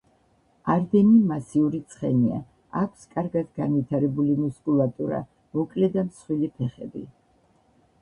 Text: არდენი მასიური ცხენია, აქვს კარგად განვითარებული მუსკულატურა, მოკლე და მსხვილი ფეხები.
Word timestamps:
არდენი 0.75 1.19
მასიური 1.31 1.81
ცხენია, 1.91 2.39
აქვს 2.81 3.05
კარგად 3.13 3.53
განვითარებული 3.61 4.41
მუსკულატურა, 4.41 5.23
მოკლე 5.61 5.95
და 5.99 6.09
მსხვილი 6.11 6.55
ფეხები. 6.61 7.09